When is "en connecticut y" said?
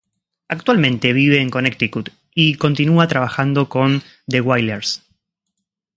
1.41-2.55